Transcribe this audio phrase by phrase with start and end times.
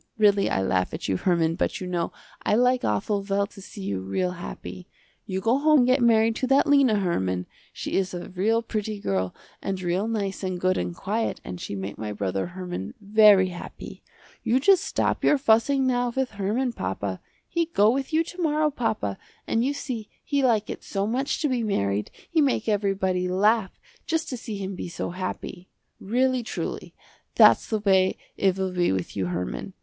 [0.17, 2.11] Really I laugh at you Herman, but you know
[2.41, 4.87] I like awful well to see you real happy.
[5.27, 7.45] You go home and get married to that Lena, Herman.
[7.71, 11.75] She is a real pretty girl and real nice and good and quiet and she
[11.75, 14.01] make my brother Herman very happy.
[14.41, 17.19] You just stop your fussing now with Herman, papa.
[17.47, 21.39] He go with you to morrow papa, and you see he like it so much
[21.43, 25.69] to be married, he make everybody laugh just to see him be so happy.
[25.99, 26.95] Really truly,
[27.35, 29.73] that's the way it will be with you Herman.